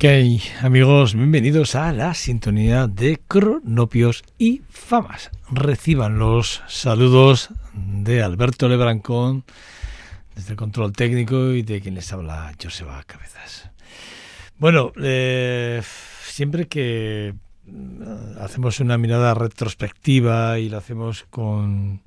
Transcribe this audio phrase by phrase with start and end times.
[0.00, 0.04] Ok,
[0.62, 5.32] amigos, bienvenidos a la sintonía de Cronopios y Famas.
[5.50, 9.42] Reciban los saludos de Alberto Lebrancón
[10.36, 13.72] desde el control técnico y de quien les habla Joseba Cabezas.
[14.56, 15.82] Bueno, eh,
[16.22, 17.34] siempre que
[17.66, 22.02] mm, hacemos una mirada retrospectiva y lo hacemos con,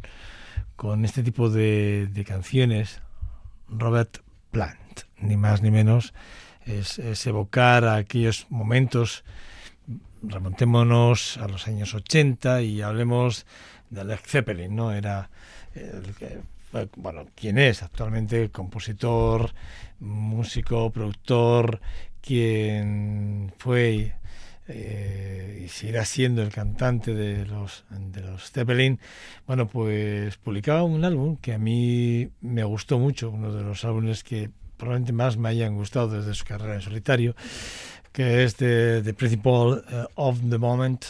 [0.78, 3.02] con este tipo de, de canciones,
[3.68, 4.20] Robert
[4.52, 6.14] Plant, ni más ni menos,
[6.66, 9.24] es, evocar aquellos momentos,
[10.22, 13.46] remontémonos a los años 80 y hablemos
[13.90, 14.94] de Led Zeppelin, ¿no?
[14.94, 15.30] Era
[16.96, 19.52] bueno, quien es actualmente compositor,
[20.00, 21.82] músico, productor,
[22.22, 24.14] quien fue
[24.68, 29.00] eh, y seguirá siendo el cantante de los, de los Zeppelin,
[29.48, 34.24] bueno, pues publicaba un álbum que a mí me gustó mucho, uno de los álbumes
[34.24, 34.50] que
[34.82, 37.36] probablemente más me hayan gustado desde su carrera en solitario,
[38.12, 41.06] que es de The Principal eh, of the Moment,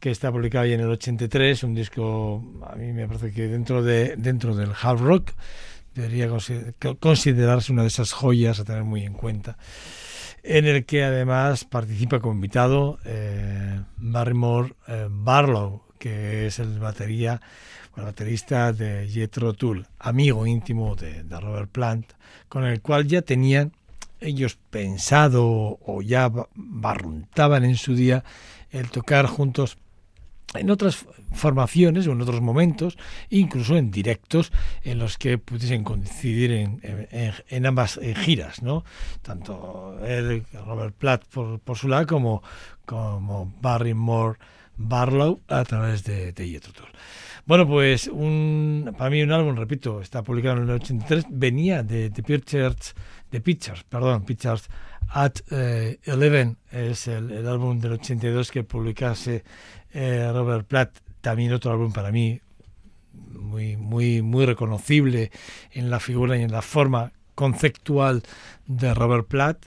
[0.00, 4.16] que está publicado en el 83, un disco, a mí me parece que dentro, de,
[4.16, 5.30] dentro del hard rock
[5.94, 6.28] debería
[6.98, 9.56] considerarse una de esas joyas a tener muy en cuenta
[10.42, 17.40] en el que además participa como invitado eh, Barrymore eh, Barlow, que es el batería,
[17.96, 22.12] el baterista de Jethro Tull, amigo íntimo de, Robert Plant,
[22.48, 23.72] con el cual ya tenían
[24.20, 28.24] ellos pensado o ya barruntaban en su día
[28.70, 29.76] el tocar juntos
[30.54, 32.96] en otras formaciones o en otros momentos,
[33.28, 34.52] incluso en directos
[34.82, 38.84] en los que pudiesen coincidir en, ambas giras, ¿no?
[39.22, 42.42] Tanto él, Robert Platt por, su lado, como,
[42.86, 44.38] como Barrymore
[44.76, 46.60] Barlow a través de, de
[47.46, 52.08] Bueno, pues un, para mí un álbum, repito, está publicado en el 83, venía de,
[52.08, 52.94] de Pictures,
[53.30, 54.70] de Pictures, perdón, Pictures
[55.10, 59.44] at eh, Eleven, es el, el, álbum del 82 que publicase
[59.92, 62.40] eh, Robert Platt, también otro álbum para mí
[63.12, 65.30] muy, muy, muy reconocible
[65.72, 68.22] en la figura y en la forma conceptual
[68.66, 69.66] de Robert Platt.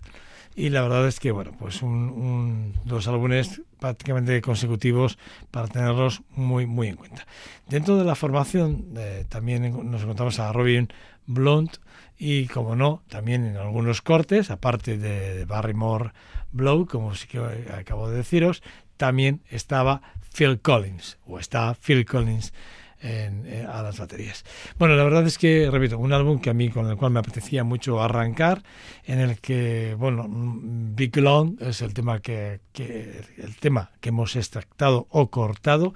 [0.57, 5.19] Y la verdad es que, bueno, pues un, dos álbumes prácticamente consecutivos
[5.51, 7.27] para tenerlos muy, muy en cuenta.
[7.69, 10.92] Dentro de la formación eh, también nos encontramos a Robin
[11.27, 11.77] Blunt
[12.18, 16.12] y, como no, también en algunos cortes, aparte de, Barrymore
[16.51, 17.39] Blow, como sí que
[17.77, 18.63] acabo de deciros,
[18.98, 20.01] también estaba
[20.36, 22.51] Phil Collins, o está Phil Collins
[23.01, 24.44] en, eh, a las baterías.
[24.77, 27.19] Bueno, la verdad es que, repito, un álbum que a mí con el cual me
[27.19, 28.63] apetecía mucho arrancar,
[29.05, 35.07] en el que, bueno, Big Long es el tema que, el tema que hemos extractado
[35.09, 35.94] o cortado.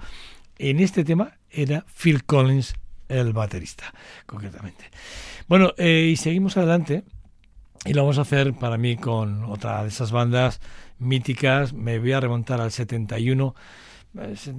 [0.58, 2.74] En este tema era Phil Collins
[3.08, 3.92] el baterista,
[4.26, 4.90] concretamente.
[5.48, 7.04] Bueno, eh, y seguimos adelante.
[7.84, 10.60] Y lo vamos a hacer para mí con otra de esas bandas
[10.98, 11.72] míticas.
[11.72, 13.60] Me voy a remontar al 71 eh,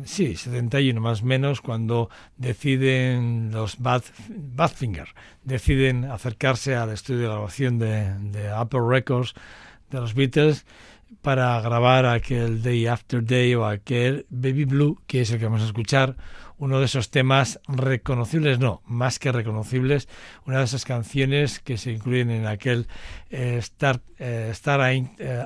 [0.06, 5.10] sí, 71 más o menos, cuando deciden los Bad, Badfinger,
[5.44, 9.34] deciden acercarse al estudio de grabación de, Apple Records
[9.92, 10.66] de los Beatles
[11.22, 15.62] para grabar aquel Day After Day o aquel Baby Blue, que es el que vamos
[15.62, 16.16] a escuchar,
[16.58, 20.08] uno de esos temas reconocibles, no, más que reconocibles,
[20.46, 22.88] una de esas canciones que se incluyen en aquel
[23.30, 24.54] eh, Start, eh,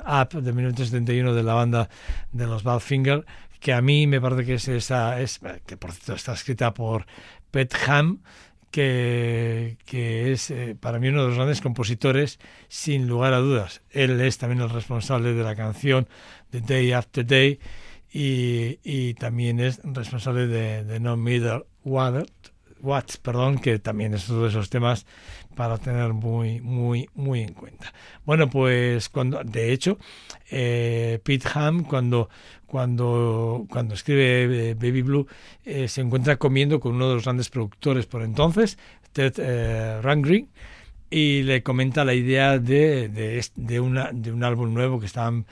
[0.06, 1.88] Up de 1971 de la banda
[2.32, 3.26] de los Badfinger,
[3.60, 7.06] que a mí me parece que es esa, es, que por cierto está escrita por
[7.50, 8.20] Pet Ham,
[8.70, 12.38] que, que es eh, para mí uno de los grandes compositores,
[12.68, 13.82] sin lugar a dudas.
[13.90, 16.08] Él es también el responsable de la canción
[16.50, 17.58] The Day After Day
[18.12, 22.26] y, y también es responsable de, No Middle Water,
[22.80, 25.04] Watts, perdón, que también es uno de esos temas
[25.56, 27.92] para tener muy, muy, muy en cuenta.
[28.24, 29.98] Bueno, pues cuando, de hecho,
[30.50, 32.28] eh, Pete Ham, cuando,
[32.68, 35.26] cuando, cuando escribe eh, Baby Blue,
[35.64, 38.78] eh, se encuentra comiendo con uno de los grandes productores por entonces,
[39.12, 40.46] Ted eh, Rangri,
[41.10, 45.46] y le comenta la idea de, de, de, una, de un álbum nuevo que estaban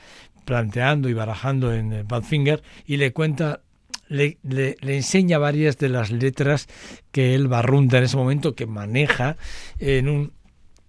[0.44, 3.62] planteando y barajando en Badfinger y le cuenta
[4.08, 6.68] le, le, enseña varias de las letras
[7.10, 9.36] que él barrunda en ese momento, que maneja
[9.80, 10.32] en un,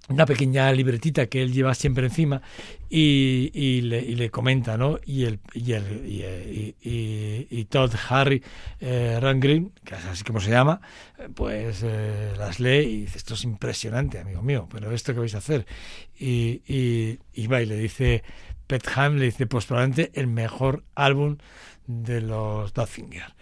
[0.09, 2.41] una pequeña libretita que él lleva siempre encima
[2.89, 4.99] y, y, le, y le, comenta, ¿no?
[5.05, 8.41] Y el y, el, y, Todd Harry
[8.79, 10.79] eh, Rangrim, que es así como se llama,
[11.35, 15.35] pues eh, las lee y dice, esto es impresionante, amigo mío, pero esto que vais
[15.35, 15.65] a hacer.
[16.17, 16.61] Y,
[17.33, 18.23] y, va y le dice,
[18.67, 21.37] Petham le dice, pues probablemente el mejor álbum
[21.85, 23.35] de los Dotfinger.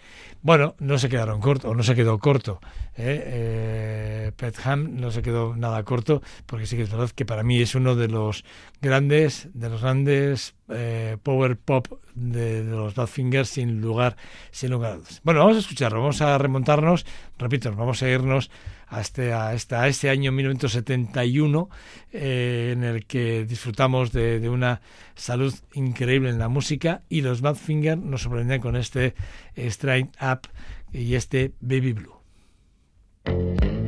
[0.46, 2.60] Bueno, no se quedaron cortos, no se quedó corto.
[2.96, 3.20] ¿eh?
[3.26, 7.60] Eh, Petham no se quedó nada corto, porque sí que es verdad que para mí
[7.60, 8.44] es uno de los
[8.80, 14.16] grandes, de los grandes eh, power pop de, los Badfinger, sin lugar,
[14.52, 15.00] sin lugar.
[15.24, 17.04] Bueno, vamos a escucharlo, vamos a remontarnos,
[17.38, 18.48] repito, vamos a irnos
[18.86, 21.68] hasta, hasta este año 1971,
[22.12, 24.80] eh, en el que disfrutamos de, una
[25.14, 29.14] salud increíble en la música y los Badfinger nos sorprenden con este
[29.56, 30.48] Straight Up
[30.92, 33.85] y este Baby Blue.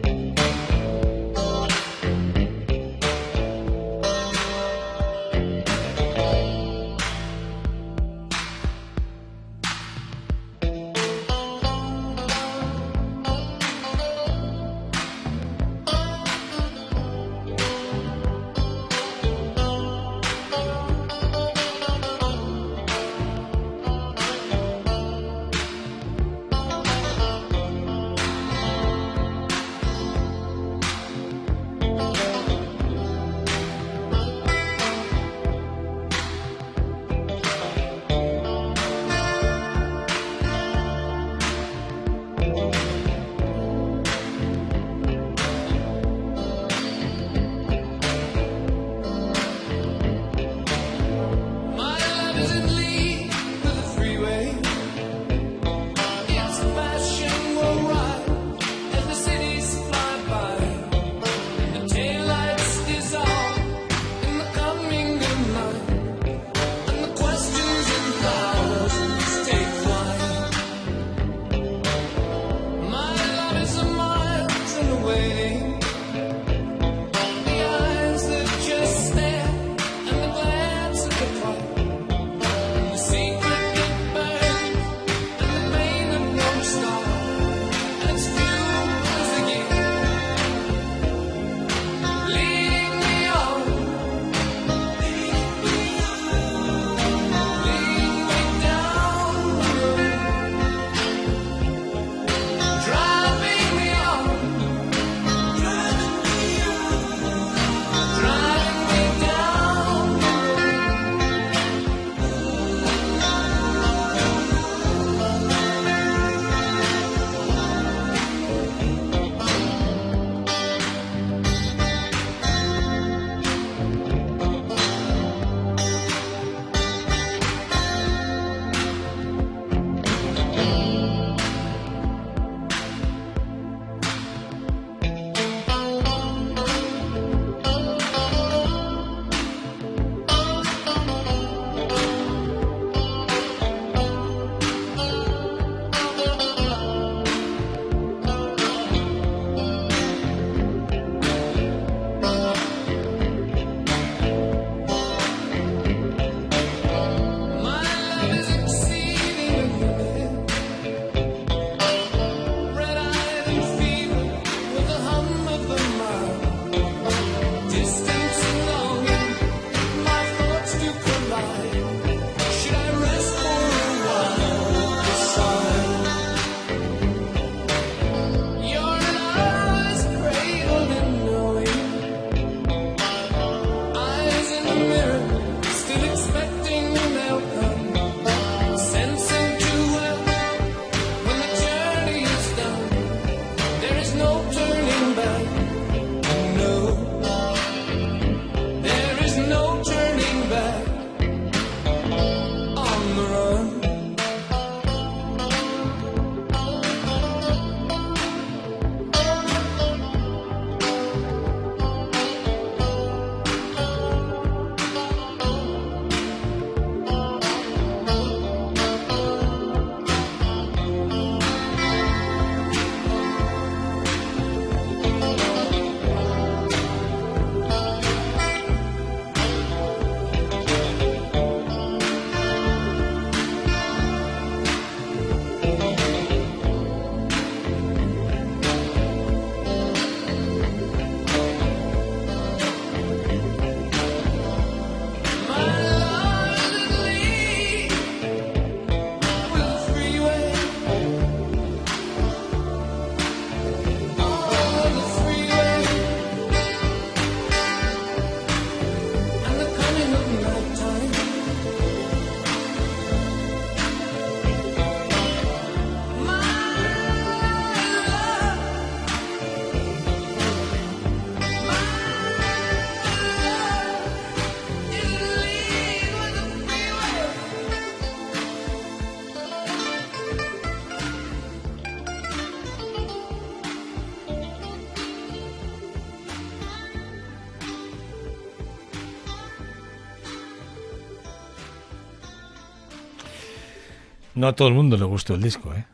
[294.39, 295.85] No a todo el mundo le gustó el disco, ¿eh?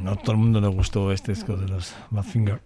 [0.00, 2.60] No a todo el mundo le gustó este disco de los Badfinger,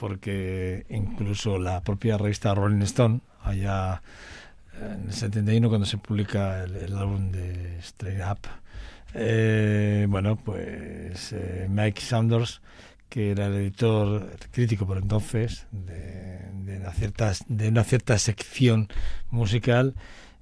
[0.00, 4.00] porque incluso la propia revista Rolling Stone, allá
[4.80, 8.48] en el 71, cuando se publica el, álbum de Straight Up,
[9.12, 12.62] eh, bueno, pues eh, Mike Sanders,
[13.10, 18.88] que era el editor crítico por entonces de, de, una, cierta, de una cierta sección
[19.30, 19.94] musical,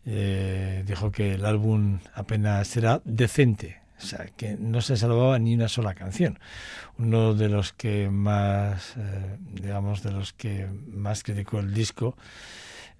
[0.04, 5.54] eh, dijo que el álbum apenas era decente o sea, que no se salvaba ni
[5.54, 6.38] una sola canción.
[6.98, 12.16] Uno de los que más, eh, digamos, de los que más criticó el disco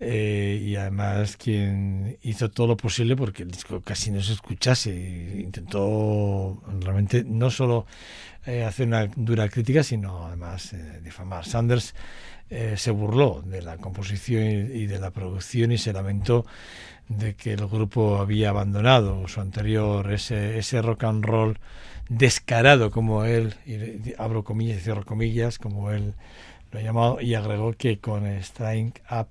[0.01, 4.95] eh, y además quien hizo todo lo posible porque el disco casi no se escuchase.
[5.39, 7.87] Intentó realmente no solo
[8.47, 11.45] eh, hacer una dura crítica, sino además difamar.
[11.45, 11.95] Sanders
[12.49, 16.47] se burló de la composición y de la producción y se lamentó
[17.09, 21.59] de que el grupo había abandonado su anterior, ese, ese rock and roll
[22.09, 23.55] descarado como él,
[24.19, 26.15] abro comillas y cierro comillas, como él
[26.71, 29.29] lo ha llamado, y agregó que con Strike Up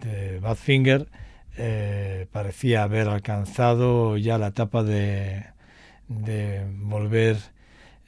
[0.00, 1.08] de Badfinger
[1.56, 5.46] eh, parecía haber alcanzado ya la etapa de,
[6.08, 7.38] de volver,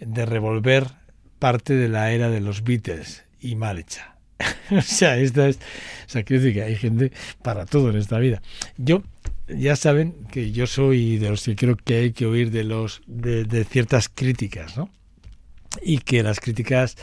[0.00, 0.87] de revolver
[1.38, 4.18] parte de la era de los Beatles y mal hecha.
[4.71, 8.18] o sea, esta es, o sea, quiero decir que hay gente para todo en esta
[8.18, 8.42] vida.
[8.76, 9.02] Yo
[9.49, 13.02] ya saben que yo soy de los que creo que hay que oír de los
[13.07, 14.90] de, de ciertas críticas, ¿no?
[15.83, 16.97] Y que las críticas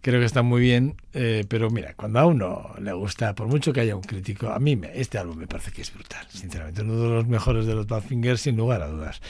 [0.00, 3.72] creo que están muy bien, eh, pero mira, cuando a uno le gusta, por mucho
[3.72, 6.82] que haya un crítico, a mí me, este álbum me parece que es brutal, sinceramente,
[6.82, 9.20] uno de los mejores de los Badfinger sin lugar a dudas.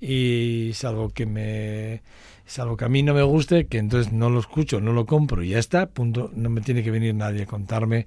[0.00, 2.02] Y salvo que me
[2.50, 5.44] salvo que a mí no me guste, que entonces no lo escucho, no lo compro
[5.44, 8.06] y ya está, punto, no me tiene que venir nadie a contarme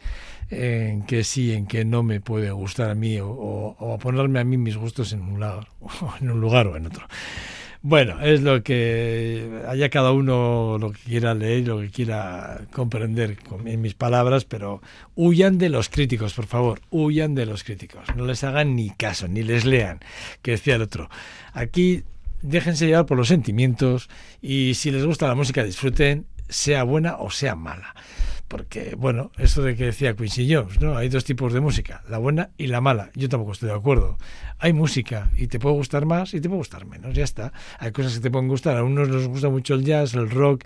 [0.50, 4.42] en que sí, en que no me puede gustar a mí o, o a ponerme
[4.42, 5.70] a mí mis gustos en un lugar,
[6.22, 7.08] en un lugar o en otro.
[7.86, 13.38] Bueno, es lo que haya cada uno lo que quiera leer, lo que quiera comprender
[13.66, 14.82] en mis palabras, pero
[15.16, 18.04] huyan de los críticos, por favor, huyan de los críticos.
[18.16, 20.00] No les hagan ni caso, ni les lean,
[20.42, 21.10] que decía el otro.
[21.52, 22.04] Aquí
[22.44, 24.10] déjense llevar por los sentimientos
[24.42, 27.96] y si les gusta la música disfruten, sea buena o sea mala
[28.54, 30.96] porque, bueno, eso de que decía Quincy Jones, ¿no?
[30.96, 33.10] Hay dos tipos de música, la buena y la mala.
[33.16, 34.20] Yo tampoco estoy de acuerdo.
[34.60, 37.52] Hay música y te puede gustar más y te puede gustar menos, ya está.
[37.80, 38.78] Hay cosas que te pueden gustar.
[38.78, 40.66] A unos les gusta mucho el jazz, el rock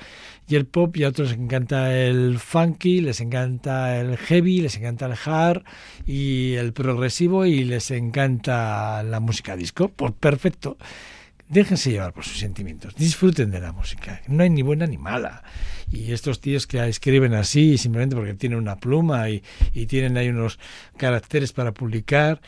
[0.49, 4.75] y el pop, y a otros les encanta el funky, les encanta el heavy, les
[4.75, 5.63] encanta el hard
[6.05, 9.87] y el progresivo y les encanta la música disco.
[9.87, 10.77] Pues perfecto
[11.49, 15.43] déjense llevar por sus sentimientos, disfruten de la música, no hay ni buena ni mala.
[15.89, 19.41] Y estos tíos que escriben así simplemente porque tienen una pluma y,
[19.87, 20.59] tienen ahí unos
[20.97, 22.41] caracteres para publicar,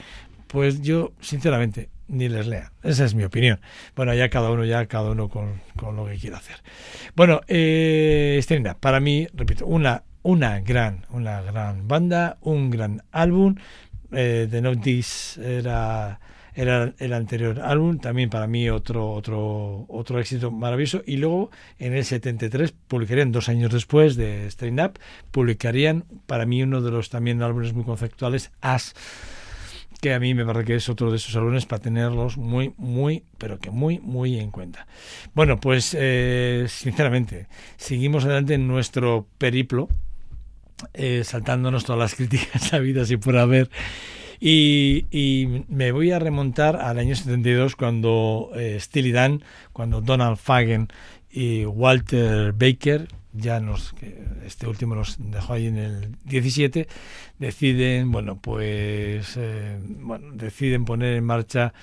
[0.48, 2.74] pues yo sinceramente ni les lea.
[2.84, 3.62] Esa es mi opinión.
[3.96, 5.62] Bueno, ya cada uno, ya cada uno con,
[5.96, 6.58] lo que quiera hacer.
[7.16, 8.42] Bueno, eh,
[8.80, 13.56] para mí, repito, una, una gran, una gran banda, un gran álbum.
[14.12, 16.20] Eh, The Notice era
[16.60, 21.02] era el anterior álbum, también para mí otro, otro, otro éxito maravilloso.
[21.06, 25.00] Y luego en el 73 publicarían, dos años después de Strain Up,
[25.32, 28.94] publicarían para mí uno de los también álbumes muy conceptuales, As
[30.02, 33.24] que a mí me parece que es otro de esos álbumes para tenerlos muy, muy,
[33.38, 34.88] pero que muy, muy en cuenta.
[35.34, 39.90] Bueno, pues eh, sinceramente, seguimos adelante en nuestro periplo,
[40.94, 43.70] eh, saltándonos todas las críticas habidas y por haber
[44.40, 50.88] y, me voy a remontar al año 72 cuando eh, Steely Dan, cuando Donald Fagen
[51.32, 53.08] y Walter Baker,
[53.40, 53.96] ya nos,
[54.46, 56.88] este último nos dejó ahí en el 17,
[57.40, 61.74] deciden, bueno, pues, eh, bueno, deciden poner en marcha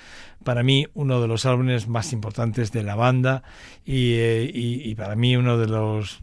[0.47, 3.43] para mí uno de los álbumes más importantes de la banda
[3.85, 6.19] eh, y, para mí uno de los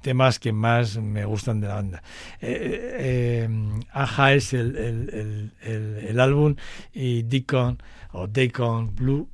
[0.00, 2.02] temas que más me gustan de la banda.
[2.40, 3.48] Eh, eh,
[3.92, 6.56] Aja es el, el, álbum
[6.94, 7.76] y Deacon
[8.12, 9.28] o Deacon Blue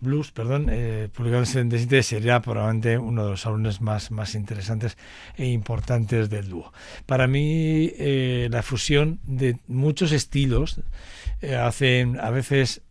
[0.00, 0.70] Blues, perdón,
[1.12, 4.96] publicado en 77, sería probablemente uno de los álbumes más, interesantes
[5.36, 6.72] e importantes del dúo.
[7.06, 7.92] Para mí,
[8.48, 10.80] la fusión de muchos estilos
[11.58, 12.82] hacen a veces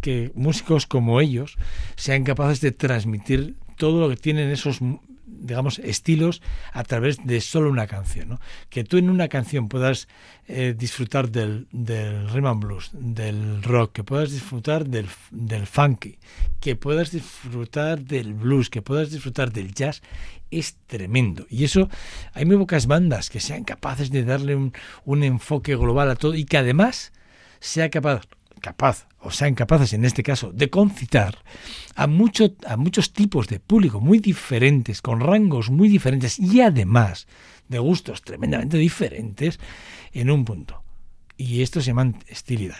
[0.00, 1.56] que músicos como ellos
[1.96, 4.80] sean capaces de transmitir todo lo que tienen esos
[5.46, 8.38] digamos, estilos a través de solo una canción.
[8.68, 10.08] Que tú en una canción puedas
[10.48, 16.18] eh, disfrutar del, del rhythm and blues, del rock, que puedas disfrutar del, del funky,
[16.60, 20.02] que puedas disfrutar del blues, que puedas disfrutar del jazz,
[20.50, 21.46] es tremendo.
[21.48, 21.88] Y eso,
[22.32, 24.72] hay muy pocas bandas que sean capaces de darle un,
[25.04, 27.12] un enfoque global a todo y que además
[27.60, 28.22] sea capaz
[28.60, 31.38] capaz o sean capaces en este caso de concitar
[31.94, 37.26] a, mucho, a muchos tipos de público muy diferentes, con rangos muy diferentes y además
[37.68, 39.58] de gustos tremendamente diferentes
[40.12, 40.82] en un punto.
[41.36, 42.78] Y esto se llama estilidad.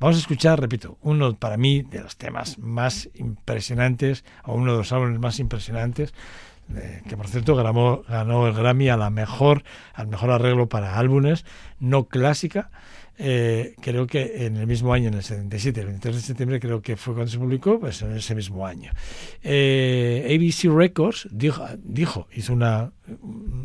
[0.00, 4.78] Vamos a escuchar, repito, uno para mí de los temas más impresionantes, o uno de
[4.78, 6.12] los álbumes más impresionantes,
[6.74, 9.62] eh, que por cierto ganó, ganó el Grammy a la mejor,
[9.94, 11.44] al mejor arreglo para álbumes,
[11.78, 12.70] no clásica,
[13.18, 16.80] eh, creo que en el mismo año, en el 77, el 23 de septiembre, creo
[16.80, 18.92] que fue cuando se publicó, pues en ese mismo año.
[19.42, 22.92] Eh, ABC Records dijo, dijo, hizo una,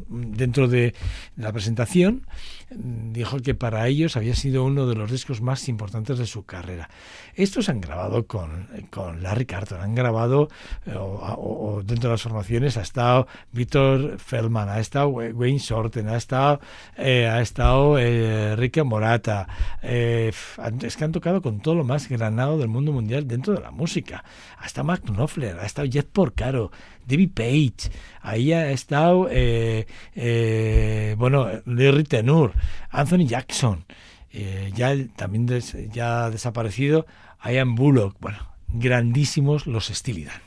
[0.10, 0.94] dentro de
[1.36, 2.26] la presentación,
[2.70, 6.90] dijo que para ellos había sido uno de los discos más importantes de su carrera.
[7.36, 10.50] Estos han grabado con, con Larry Carter, han grabado,
[10.86, 16.18] eh, o, dentro de las formaciones ha estado Víctor Feldman, ha estado Wayne Shorten, ha
[16.18, 16.60] estado,
[16.98, 19.48] ha estado Enrique Morata,
[19.82, 20.32] eh,
[20.82, 23.72] es que han tocado con todo lo más granado del mundo mundial dentro de la
[23.72, 24.24] música.
[24.58, 26.72] Ha estado Mark Knopfler, ha estado Jet Porcaro,
[27.08, 27.90] Debbie Page,
[28.22, 32.54] ahí ha estado, eh, eh, bueno, Larry Tenur,
[32.90, 33.86] Anthony Jackson,
[34.76, 35.48] ya también
[35.92, 37.08] ya desaparecido,
[37.44, 38.38] Ian Bullock, bueno,
[38.70, 40.47] grandísimos los Stilidan.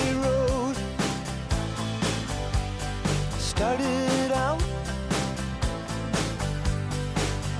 [3.61, 4.63] Started out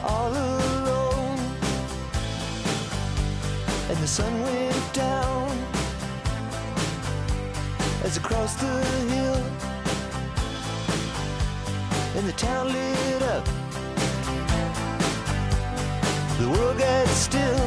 [0.03, 1.39] all alone,
[3.87, 5.51] and the sun went down.
[8.03, 8.73] As I crossed the
[9.13, 9.43] hill,
[12.15, 13.45] and the town lit up.
[16.39, 17.63] The world gets still.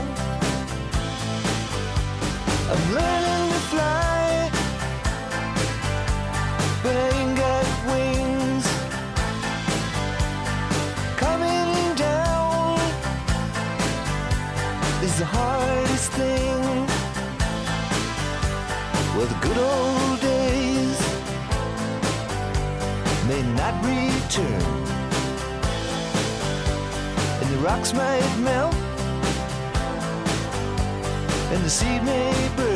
[2.72, 4.50] I'm learning to fly,
[6.82, 8.13] but got wings.
[15.18, 16.86] The hardest thing.
[19.14, 20.98] Well, the good old days
[23.28, 24.84] may not return
[27.40, 28.74] and the rocks might melt,
[31.52, 32.73] and the sea may burn.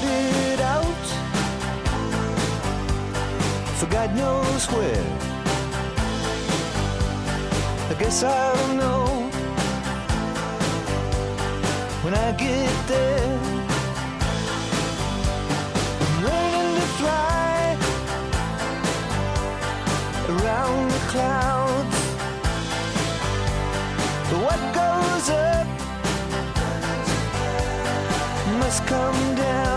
[0.00, 1.06] Started out
[3.78, 5.06] for God knows where.
[7.90, 9.06] I guess I'll know
[12.02, 13.38] when I get there.
[16.02, 17.76] I'm learning to fly
[20.34, 21.98] around the clouds.
[24.28, 25.66] But what goes up
[28.60, 29.69] must come down.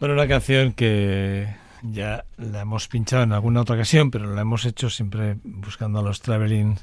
[0.00, 4.64] Bueno, una canción que ya la hemos pinchado en alguna otra ocasión, pero la hemos
[4.64, 6.76] hecho siempre buscando a los Traveling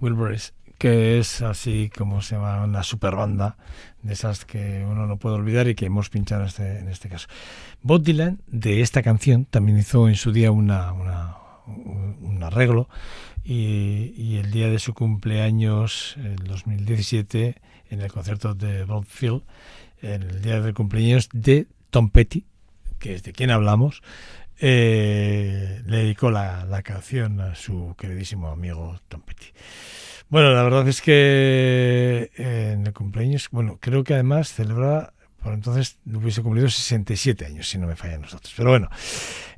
[0.00, 3.56] Wilburys, que es así como se llama una super banda
[4.02, 7.08] de esas que uno no puede olvidar y que hemos pinchado en este, en este
[7.08, 7.28] caso.
[7.82, 12.88] Bob Dylan de esta canción también hizo en su día una, una- un arreglo
[13.44, 19.42] y, el día de su cumpleaños, el 2017, en el concierto de Bob Field,
[20.02, 22.44] el día del cumpleaños de Tom Petty,
[23.00, 24.02] que es de quien hablamos,
[24.60, 29.48] eh, le dedicó la, la canción a su queridísimo amigo Tom Petty.
[30.30, 35.54] Bueno, la verdad es que eh, en el cumpleaños, bueno, creo que además celebraba, por
[35.54, 38.54] entonces hubiese cumplido 67 años, si no me fallan los datos.
[38.56, 38.88] Pero bueno,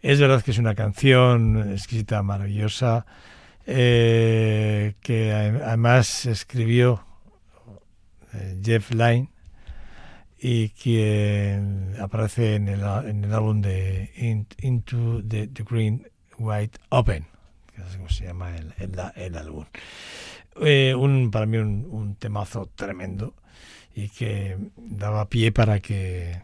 [0.01, 3.05] es verdad que es una canción exquisita, maravillosa,
[3.67, 7.05] eh, que además escribió
[8.33, 9.29] eh, Jeff Lynne
[10.45, 16.05] y quien aparece en el, en el álbum de In- Into the, the Green
[16.37, 17.25] White Open,
[17.73, 18.75] que es como se llama el,
[19.15, 19.67] el, álbum.
[20.61, 23.35] Eh, un, para mí un, temazo tremendo
[23.95, 26.43] y que daba pie para que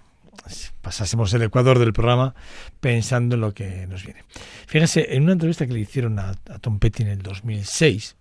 [0.81, 2.37] pasásemos el ecuador del programa
[2.79, 4.23] pensando en lo que nos viene.
[4.69, 8.15] Fíjense, en una entrevista que le hicieron a, Tom Petty en el 2006,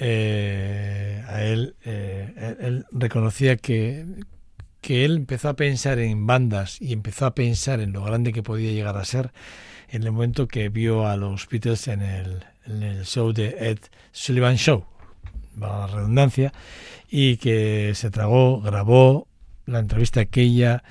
[0.00, 4.04] eh, a eh, él, él reconocía que,
[4.82, 8.42] que él empezó a pensar en bandas y empezó a pensar en lo grande que
[8.42, 9.32] podía llegar a ser
[9.88, 12.44] en el momento que vio a los Beatles en el,
[13.04, 13.78] show de Ed
[14.10, 14.84] Sullivan Show,
[15.58, 16.52] la redundancia,
[17.08, 19.28] y que se tragó, grabó
[19.66, 20.82] la entrevista aquella,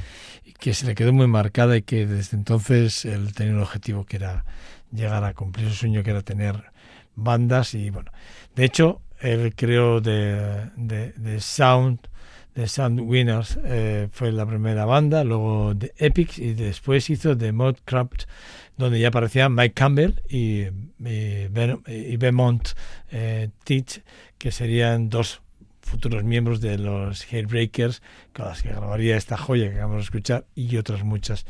[0.60, 4.18] que se le quedó muy marcada y que desde entonces él tenía un objetivo que
[4.18, 4.46] era
[4.92, 6.64] llegar a cumplir su sueño, que era tener
[7.16, 8.12] bandas y bueno,
[8.56, 12.00] de hecho él creó de, de, de Sound
[12.56, 17.52] de Sound Winners eh, fue la primera banda, luego de Epics y después hizo de
[17.52, 18.24] Modcraft
[18.78, 20.64] donde ya aparecían Mike Campbell y,
[21.00, 21.48] y,
[21.88, 22.20] y
[23.12, 24.02] eh, Teach,
[24.38, 25.42] que serían dos
[25.82, 28.02] futuros miembros de los Hairbreakers
[28.34, 31.46] con las que grabaría esta joya que acabamos de escuchar y otras muchas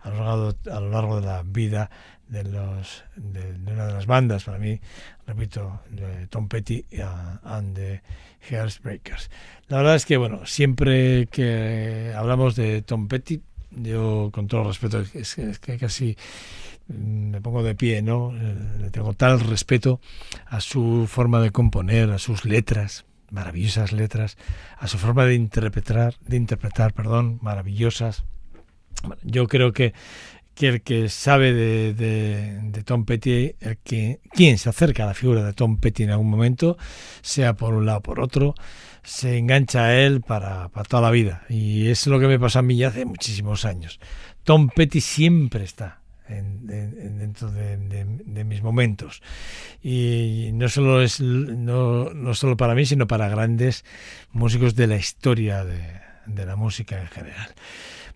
[0.00, 1.90] a lo largo, a lo largo de la vida
[2.28, 4.80] de, los, de, una de las bandas, para mí,
[5.26, 6.84] repito, de Tom Petty
[7.44, 8.02] and the
[8.50, 9.30] Hairbreakers.
[9.68, 13.40] La verdad es que, bueno, siempre que hablamos de Tom Petty,
[13.70, 16.16] yo con todo respeto, es, que- es que casi
[16.88, 18.32] me pongo de pie, ¿no?
[18.36, 20.00] Eh, Le tengo tal respeto
[20.46, 24.38] a su forma de componer, a sus letras, maravillosas letras,
[24.78, 28.24] a su forma de interpretar, de interpretar, perdón, maravillosas.
[29.22, 29.92] Yo creo que,
[30.56, 33.54] que el que sabe de, Tom Petty,
[33.84, 36.78] quien se acerca a la figura de Tom Petty en algún momento,
[37.20, 38.54] sea por un lado o por otro,
[39.04, 41.42] se engancha a él para, toda la vida.
[41.50, 44.00] Y es lo que me pasó a mí ya hace muchísimos años.
[44.44, 49.22] Tom Petty siempre está en- en- en- dentro de, mis momentos.
[49.82, 53.84] Y no solo es no solo para mí, sino para grandes
[54.32, 57.54] músicos de la historia de, de la música en general.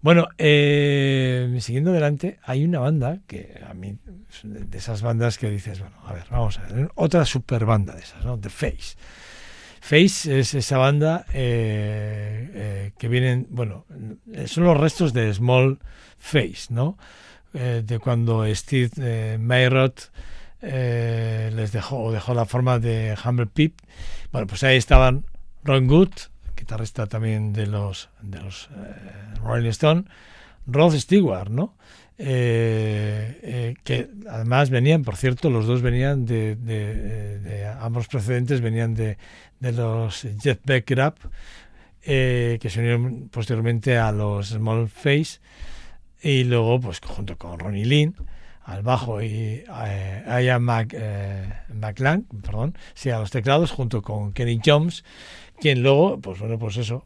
[0.02, 3.98] Bueno, eh, siguiendo adelante, hay una banda que a mí,
[4.42, 8.02] de esas bandas que dices, bueno, a ver, vamos a ver, otra super banda de
[8.02, 8.38] esas, ¿no?
[8.38, 8.96] The Face.
[9.80, 13.86] Face es esa banda eh, eh, que vienen, bueno,
[14.46, 15.78] son los restos de Small
[16.18, 16.96] Face, ¿no?
[17.52, 20.12] Eh, de cuando Steve eh, Mayrot
[20.62, 23.80] eh, les dejó, dejó la forma de Humble Pip.
[24.30, 25.24] Bueno, pues ahí estaban
[25.64, 26.10] Ron Good,
[26.60, 30.04] guitarrista también de los, de los eh, Rolling Stone,
[30.66, 31.74] Rod Stewart, ¿no?
[32.22, 38.92] Eh, eh, que además venían, por cierto, los dos venían de, de, ambos precedentes, venían
[38.94, 39.16] de,
[39.58, 40.26] de los
[40.66, 41.14] Back It Up,
[42.02, 45.40] eh, que se unieron posteriormente a los Small Face,
[46.20, 48.14] y luego, pues junto con Ronnie Lynn,
[48.64, 49.64] al bajo y
[50.26, 50.94] Ian Mac,
[52.42, 55.04] perdón, sí, a los teclados, junto con Kenny Jones,
[55.60, 57.04] quien luego, pues bueno, pues eso,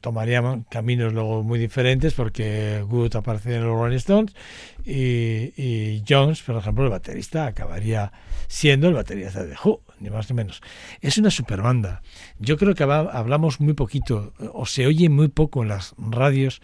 [0.00, 4.34] tomarían caminos luego muy diferentes porque Good aparecería en los Rolling Stones
[4.84, 8.12] y, Jones, por ejemplo, el baterista, acabaría
[8.46, 10.60] siendo el baterista de Who, ni más ni menos.
[11.00, 12.02] Es una super banda.
[12.38, 16.60] Yo creo que hab- hablamos muy poquito o se oye muy poco en las radios,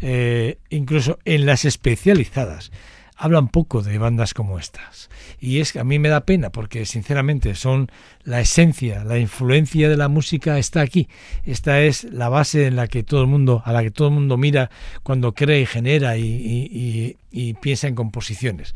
[0.00, 2.70] eh, incluso en las especializadas.
[3.16, 5.08] Hablan poco de bandas como estas.
[5.38, 7.88] Y es que a mí me da pena porque sinceramente son
[8.24, 11.08] la esencia, la influencia de la música está aquí.
[11.44, 14.14] Esta es la base en la que todo el mundo, a la que todo el
[14.14, 14.70] mundo mira
[15.02, 17.16] cuando cree y genera y,
[17.60, 18.74] piensa en composiciones.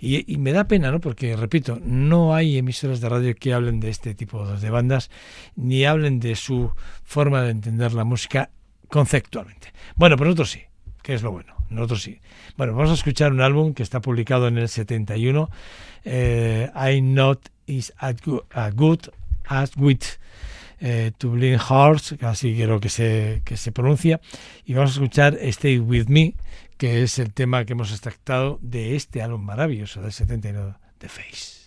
[0.00, 1.00] Y, y me da pena, ¿no?
[1.00, 5.10] Porque, repito, no hay emisoras de radio que hablen de este tipo de bandas,
[5.54, 6.72] ni hablen de su
[7.04, 8.50] forma de entender la música
[8.88, 9.72] conceptualmente.
[9.96, 10.62] Bueno, pero nosotros sí,
[11.02, 11.55] que es lo bueno.
[11.70, 12.20] Nosotros sí.
[12.56, 15.50] Bueno, vamos a escuchar un álbum que está publicado en el 71,
[16.04, 19.08] eh, I Not Is as Good,
[19.46, 20.02] as With
[20.80, 24.20] eh, To Hearts, así quiero que se, que se pronuncia,
[24.64, 26.34] y vamos a escuchar Stay With Me,
[26.76, 31.66] que es el tema que hemos extractado de este álbum maravilloso del 79 de Face.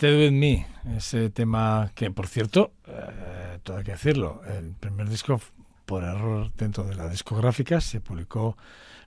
[0.00, 5.10] Stay With Me, ese tema que, por cierto, eh, todo hay que decirlo, el primer
[5.10, 5.38] disco,
[5.84, 8.56] por error dentro de la discográfica, se publicó,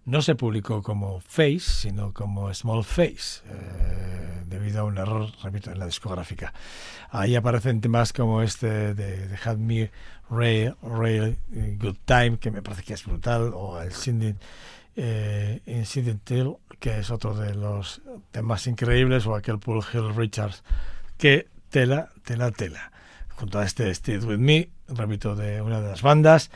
[0.06, 5.72] no se publicó como Face, sino como Small Face, eh, debido a un error, repito,
[5.72, 6.54] en la discográfica.
[7.10, 9.90] Ahí aparecen temas como este de, de Had Me
[10.30, 14.36] Real, Real Good Time, que me parece que es brutal, o el Cindy
[14.96, 20.64] eh, Incidental, que es otro de los temas increíbles, o aquel Paul Hill Richards,
[21.18, 22.92] que tela, tela, tela.
[23.36, 26.52] Junto a este Stay With Me, repito, de una de las bandas,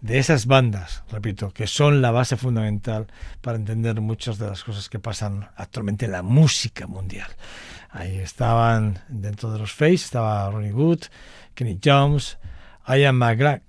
[0.00, 3.06] de esas bandas, repito, que son la base fundamental
[3.40, 7.28] para entender muchas de las cosas que pasan actualmente en la música mundial.
[7.90, 11.04] Ahí estaban, dentro de los Face, estaba Ronnie Wood,
[11.54, 12.38] Kenny Jones,
[12.88, 13.62] Ian McGrath,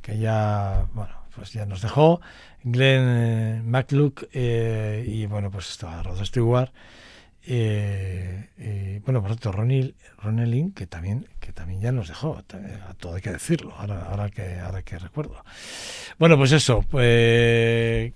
[0.00, 2.20] que ya, bueno, pues ya nos dejó,
[2.64, 6.70] Glenn eh, McLuck eh, y bueno, pues estaba Rod Stewart.
[7.44, 9.94] eh, y, bueno, por cierto, Ronnie,
[10.24, 14.30] Lynn, que también, que también ya nos dejó, a todo hay que decirlo, ahora, ahora,
[14.30, 15.44] que, ahora que recuerdo.
[16.18, 18.12] Bueno, pues eso, pues,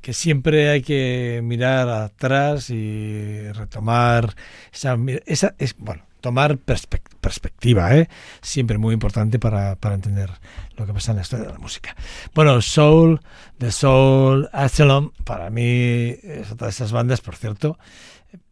[0.00, 4.34] que siempre hay que mirar atrás y retomar
[4.72, 4.96] esa,
[5.26, 8.08] esa es, bueno, tomar perspec- perspectiva, ¿eh?
[8.42, 10.28] siempre muy importante para, para entender
[10.76, 11.94] lo que pasa en la historia de la música.
[12.34, 13.20] Bueno, Soul,
[13.58, 17.78] The Soul Asylum, para mí es otra esas bandas, por cierto,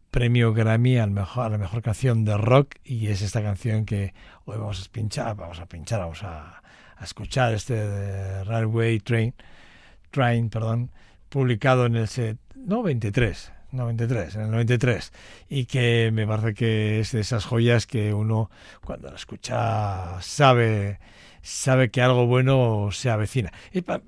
[0.09, 4.13] premio Grammy al mejor, a la mejor canción de rock y es esta canción que
[4.45, 6.61] hoy vamos a pinchar, vamos a pinchar, vamos a,
[7.01, 9.33] escuchar este Railway Train,
[10.11, 10.91] Train, perdón,
[11.27, 15.11] publicado en el set, no 23, 93, en el 93,
[15.49, 18.49] y que me parece que es de esas joyas que uno
[18.83, 20.99] cuando la escucha sabe
[21.45, 23.53] sabe que algo bueno se avecina.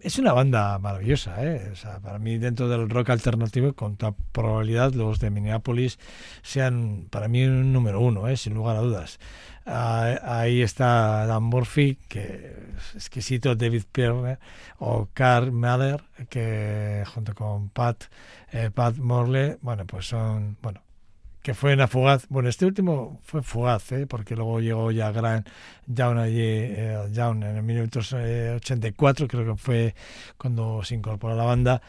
[0.01, 1.71] Es una banda maravillosa, ¿eh?
[2.01, 5.99] Para mí dentro del rock alternativo, con toda probabilidad los de Minneapolis
[6.41, 8.38] sean para mí un número uno, ¿eh?
[8.38, 9.19] sin lugar a dudas.
[9.67, 14.39] Ah, ahí está Dan Murphy, que es exquisito, David Pierre
[14.79, 18.05] o Carl Mahler, que junto con Pat,
[18.51, 20.81] eh, Pat Morley, bueno, pues son, bueno,
[21.47, 24.05] que fue una fugaz, bueno, este último fue fugaz, ¿eh?
[24.05, 25.47] porque luego llegó ya Grant
[25.85, 29.95] Down allí, eh, Down en el 1984, creo que fue
[30.37, 31.81] cuando se incorporó a la banda,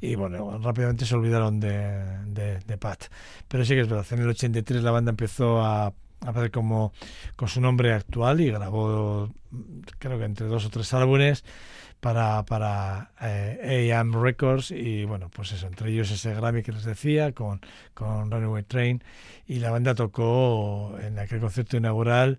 [0.00, 3.06] y bueno, rápidamente se olvidaron de, de, de Pat.
[3.48, 5.92] Pero sí que es verdad, en el 83 la banda empezó a
[6.22, 6.92] a ver como
[7.34, 9.30] con su nombre actual y grabó
[9.98, 11.44] creo que entre dos o tres álbumes
[12.00, 16.84] para, para eh, AM Records y bueno, pues eso, entre ellos ese Grammy que les
[16.84, 17.60] decía con,
[17.94, 19.02] con Runaway Train
[19.46, 22.38] y la banda tocó en aquel concierto inaugural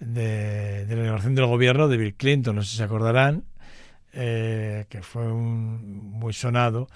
[0.00, 3.44] de, la inauguración del gobierno de Bill Clinton, no sé si se acordarán,
[4.12, 6.88] eh, que fue un, muy sonado.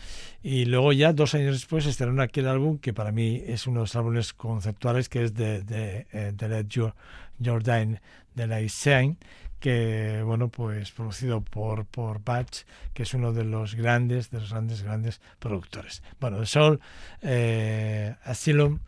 [0.42, 3.84] Y luego ya dos años después estrenaron aquel álbum que para mí es uno de
[3.84, 6.94] los álbumes conceptuales, que es de, de, eh, de Let Your,
[7.42, 8.00] Jordan
[8.34, 9.16] de la Insane,
[9.60, 14.50] que bueno pues producido por por Batch que es uno de los grandes de los
[14.50, 16.02] grandes grandes productores.
[16.18, 16.80] Bueno The Soul
[17.22, 18.80] eh, Asylum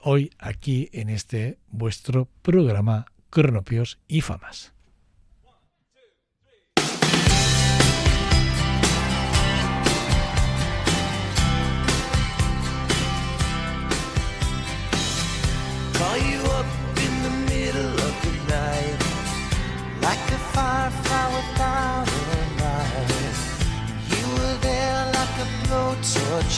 [0.00, 4.75] hoy aquí en este vuestro programa Cronopios y Famas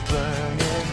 [0.03, 0.87] burning.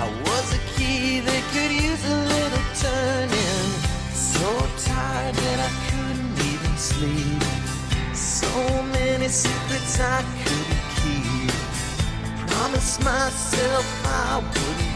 [0.00, 3.68] I was a key that could use a little turning.
[4.12, 4.48] So
[4.84, 7.42] tired that I couldn't even sleep.
[8.14, 11.52] So many secrets I couldn't keep.
[12.48, 14.91] Promised myself I wouldn't.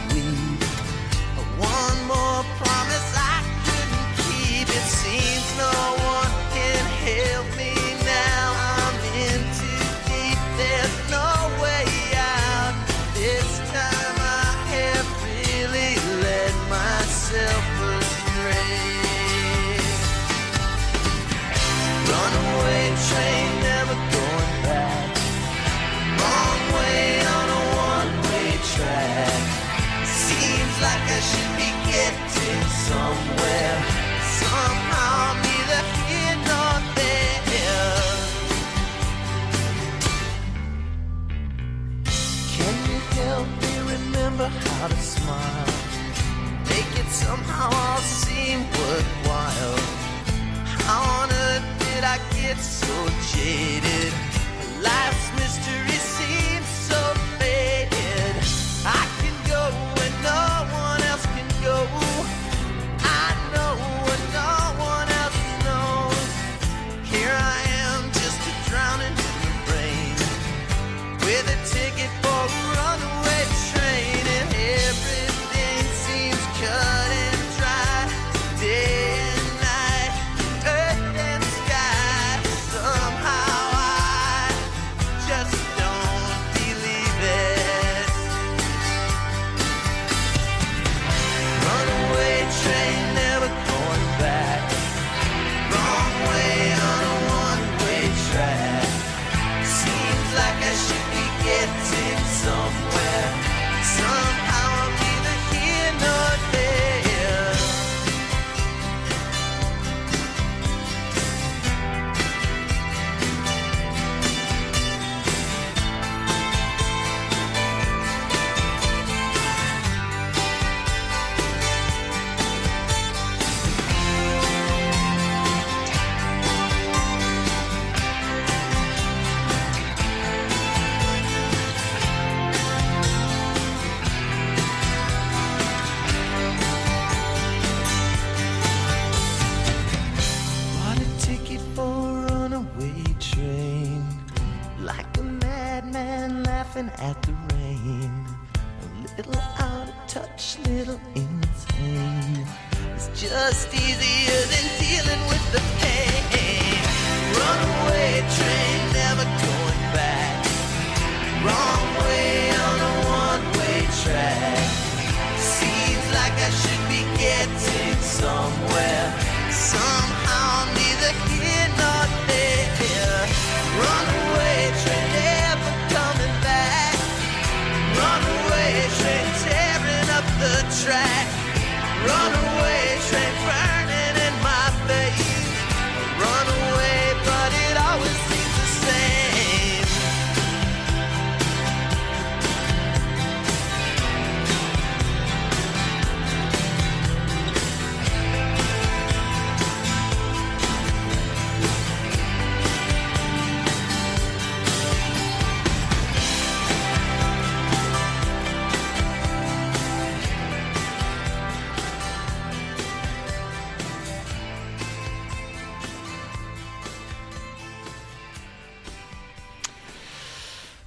[53.48, 53.85] it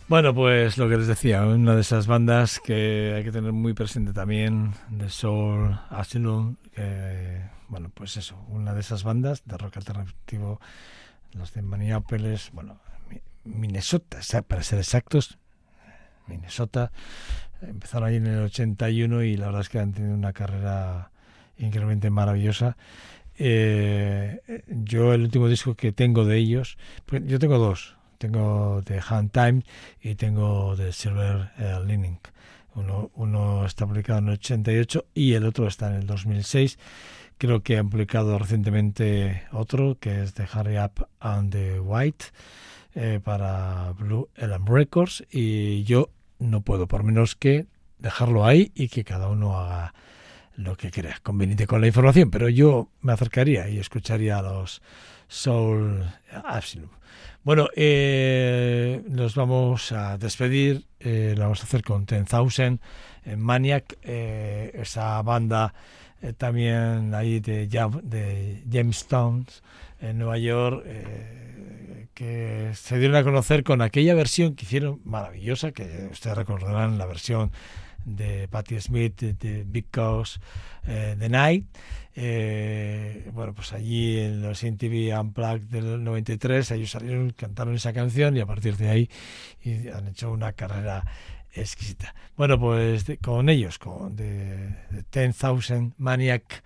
[0.10, 3.74] Bueno, pues lo que les decía, una de esas bandas que hay que tener muy
[3.74, 9.78] presente también, de Soul Asylum, que, bueno, pues eso, una de esas bandas de rock
[9.78, 10.60] alternativo,
[11.34, 12.80] los de Minneapolis, bueno,
[13.10, 15.38] Mi- Minnesota, para ser exactos,
[16.28, 16.92] Minnesota,
[17.62, 21.12] empezaron ahí en el 81 y la verdad es que han tenido una carrera
[21.58, 22.78] increíblemente maravillosa.
[23.38, 29.02] Eh, yo el último disco que tengo de ellos, porque yo tengo dos, tengo de
[29.08, 29.64] Hand Time
[30.02, 32.20] y tengo de Silver eh, Lining.
[32.76, 36.78] Uno, uno está publicado en el 88 y el otro está en el 2006.
[37.40, 42.26] Creo que han publicado recientemente otro que es de Harry Up and the White
[42.94, 47.66] eh, para Blue Elm Records y yo no puedo por menos que
[47.98, 49.94] dejarlo ahí y que cada uno haga
[50.56, 54.82] lo que crea conveniente con la información, pero yo me acercaría y escucharía a los
[55.30, 56.04] Soul
[56.44, 56.99] Absolute.
[57.44, 62.80] Bueno, eh, nos vamos a despedir, eh, vamos a hacer con 10,000
[63.26, 65.74] en Maniac, eh, esa banda
[66.22, 69.46] eh, también ahí de, de Jamestown
[70.02, 75.72] en Nueva York, eh, que se dieron a conocer con aquella versión que hicieron maravillosa,
[75.72, 77.52] que ustedes recordarán la versión
[78.06, 80.40] de Patti Smith de, Because
[80.86, 81.66] the Night.
[82.16, 88.36] Eh, bueno, pues allí en los MTV Unplugged del 93 ellos salieron, cantaron esa canción
[88.36, 89.10] y a partir de ahí
[89.94, 91.06] han hecho una carrera
[91.54, 92.14] exquisita.
[92.36, 94.76] Bueno, pues con ellos, con de,
[95.10, 96.64] Ten Thousand Maniac,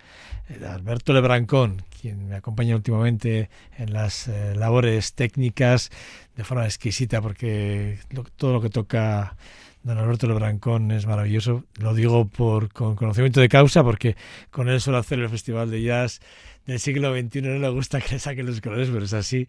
[0.47, 5.89] de Alberto Lebrancón, quien me acompaña últimamente en las eh, labores técnicas
[6.35, 7.99] de forma exquisita, porque
[8.35, 9.35] todo lo que toca
[9.83, 11.63] don Alberto Lebrancón es maravilloso.
[11.79, 14.15] Lo digo por con conocimiento de causa, porque
[14.49, 16.21] con él suelo hacer el Festival de Jazz
[16.65, 17.41] del siglo XXI.
[17.41, 19.47] No le gusta que le saquen los colores, pero es así.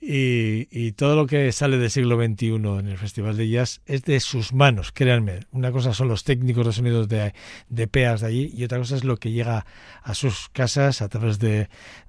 [0.00, 4.20] Y, todo lo que sale del siglo XXI en el Festival de Jazz es de
[4.20, 5.40] sus manos, créanme.
[5.50, 7.32] Una cosa son los técnicos de
[7.68, 9.66] de, PEAS de allí y otra cosa es lo que llega
[10.02, 11.68] a sus casas a través de,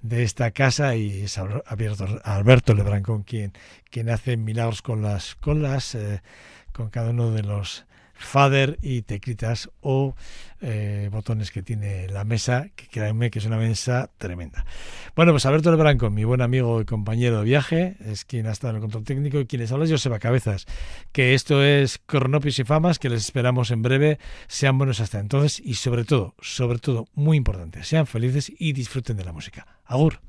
[0.09, 3.51] esta casa y es Alberto, Alberto Lebrancón quien,
[4.09, 5.36] hace milagros con las...
[5.36, 6.21] Con las eh,
[6.76, 10.15] con cada uno de los fader y teclitas o
[10.61, 14.65] eh, botones que tiene la mesa, que créanme que es una mesa tremenda.
[15.15, 18.71] Bueno, pues Alberto Lebranco, mi buen amigo y compañero de viaje, es quien ha estado
[18.71, 20.65] en el control técnico y quienes habla Joseba Cabezas,
[21.11, 25.61] que esto es Cronopis y Famas, que les esperamos en breve, sean buenos hasta entonces
[25.63, 29.65] y sobre todo, sobre todo, muy importante, sean felices y disfruten de la música.
[29.86, 30.19] Agur.